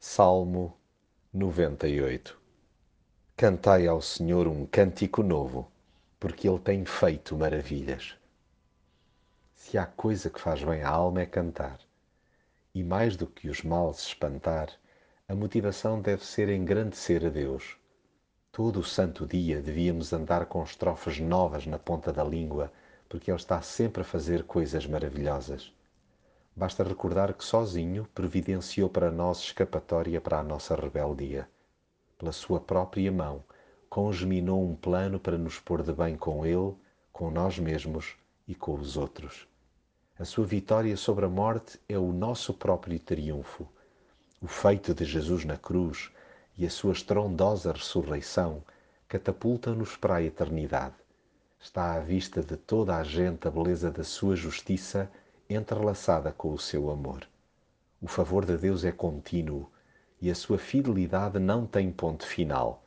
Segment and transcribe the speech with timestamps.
[0.00, 0.78] Salmo
[1.32, 2.40] 98
[3.36, 5.72] Cantai ao Senhor um cântico novo,
[6.20, 8.16] porque Ele tem feito maravilhas.
[9.56, 11.80] Se há coisa que faz bem à alma é cantar,
[12.72, 14.70] e mais do que os males espantar,
[15.26, 17.76] a motivação deve ser engrandecer a Deus.
[18.52, 22.72] Todo o santo dia devíamos andar com estrofes novas na ponta da língua,
[23.08, 25.72] porque Ele está sempre a fazer coisas maravilhosas.
[26.58, 31.48] Basta recordar que sozinho providenciou para nós escapatória para a nossa rebeldia.
[32.18, 33.44] Pela sua própria mão,
[33.88, 36.74] congeminou um plano para nos pôr de bem com Ele,
[37.12, 38.16] com nós mesmos
[38.48, 39.46] e com os outros.
[40.18, 43.68] A sua vitória sobre a morte é o nosso próprio triunfo.
[44.42, 46.10] O feito de Jesus na cruz
[46.56, 48.64] e a sua estrondosa ressurreição
[49.06, 50.96] catapultam-nos para a eternidade.
[51.60, 55.08] Está à vista de toda a gente a beleza da sua justiça
[55.48, 57.26] entrelaçada com o seu amor.
[58.02, 59.70] O favor de Deus é contínuo
[60.20, 62.84] e a sua fidelidade não tem ponto final.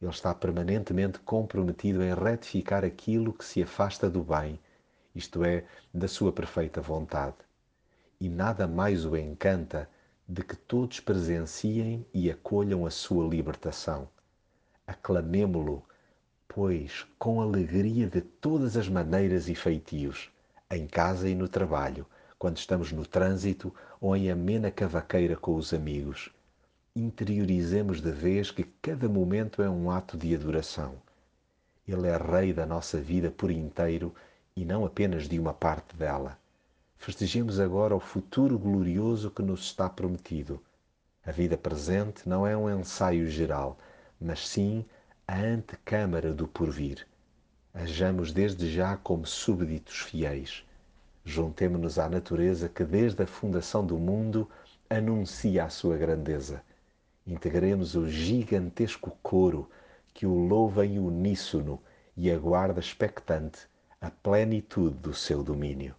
[0.00, 4.58] Ele está permanentemente comprometido em retificar aquilo que se afasta do bem,
[5.14, 7.36] isto é, da sua perfeita vontade.
[8.18, 9.86] E nada mais o encanta
[10.26, 14.08] de que todos presenciem e acolham a sua libertação.
[14.86, 15.84] Aclamemo-lo,
[16.48, 20.30] pois, com alegria de todas as maneiras e feitios
[20.70, 22.06] em casa e no trabalho,
[22.38, 26.30] quando estamos no trânsito ou em amena cavaqueira com os amigos.
[26.94, 30.94] Interiorizemos de vez que cada momento é um ato de adoração.
[31.88, 34.14] Ele é Rei da nossa vida por inteiro
[34.54, 36.38] e não apenas de uma parte dela.
[36.96, 40.62] Festejemos agora o futuro glorioso que nos está prometido.
[41.26, 43.76] A vida presente não é um ensaio geral,
[44.20, 44.84] mas sim
[45.26, 47.06] a antecâmara do porvir.
[47.72, 50.64] Hajamos desde já como súbditos fiéis.
[51.24, 54.50] Juntemo-nos à natureza que desde a fundação do mundo
[54.88, 56.62] anuncia a sua grandeza.
[57.24, 59.70] Integremos o gigantesco coro
[60.12, 61.80] que o louva em uníssono
[62.16, 63.68] e aguarda expectante
[64.00, 65.94] a plenitude do seu domínio.